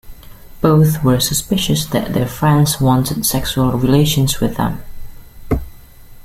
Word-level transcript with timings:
Both 0.61 1.03
were 1.03 1.19
suspicious 1.19 1.85
that 1.85 2.15
their 2.15 2.27
friends 2.27 2.81
wanted 2.81 3.23
sexual 3.23 3.73
relations 3.73 4.39
with 4.39 4.57
them. 4.57 4.81